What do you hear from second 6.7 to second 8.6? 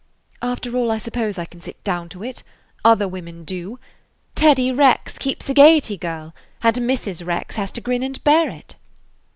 Mrs. Rex has to grin and bear